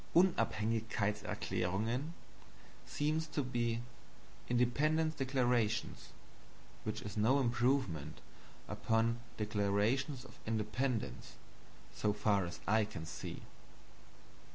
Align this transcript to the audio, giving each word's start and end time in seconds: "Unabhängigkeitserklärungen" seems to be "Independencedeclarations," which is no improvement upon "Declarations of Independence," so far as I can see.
"Unabhängigkeitserklärungen" 0.15 2.13
seems 2.87 3.27
to 3.27 3.43
be 3.43 3.81
"Independencedeclarations," 4.49 6.07
which 6.85 7.03
is 7.03 7.15
no 7.15 7.39
improvement 7.39 8.19
upon 8.67 9.19
"Declarations 9.37 10.25
of 10.25 10.39
Independence," 10.47 11.33
so 11.93 12.13
far 12.13 12.47
as 12.47 12.59
I 12.67 12.83
can 12.83 13.05
see. 13.05 13.43